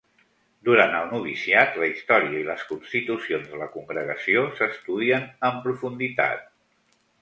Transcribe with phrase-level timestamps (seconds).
[0.69, 6.47] Durant el noviciat la història i les Constitucions de la Congregació s'estudien en profunditat.